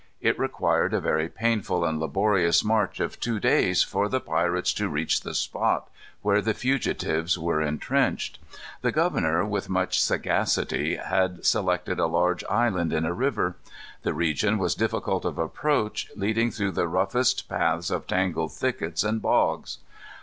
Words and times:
It 0.19 0.39
required 0.39 0.95
a 0.95 0.99
very 0.99 1.29
painful 1.29 1.85
and 1.85 1.99
laborious 1.99 2.63
march 2.63 2.99
of 2.99 3.19
two 3.19 3.39
days 3.39 3.83
for 3.83 4.09
the 4.09 4.19
pirates 4.19 4.73
to 4.73 4.89
reach 4.89 5.21
the 5.21 5.35
spot 5.35 5.91
where 6.23 6.41
the 6.41 6.55
fugitives 6.55 7.37
were 7.37 7.61
intrenched. 7.61 8.39
The 8.81 8.91
governor, 8.91 9.45
with 9.45 9.69
much 9.69 10.01
sagacity, 10.01 10.95
had 10.95 11.45
selected 11.45 11.99
a 11.99 12.07
large 12.07 12.43
island 12.49 12.91
in 12.91 13.05
a 13.05 13.13
river. 13.13 13.57
The 14.01 14.15
region 14.15 14.57
was 14.57 14.73
difficult 14.73 15.23
of 15.23 15.37
approach, 15.37 16.09
leading 16.15 16.49
through 16.49 16.71
the 16.71 16.87
roughest 16.87 17.47
paths 17.47 17.91
of 17.91 18.07
tangled 18.07 18.53
thickets 18.53 19.03
and 19.03 19.21
bogs. 19.21 19.77